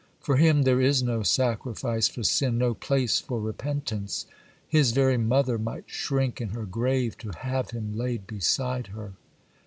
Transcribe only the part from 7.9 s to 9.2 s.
laid beside her.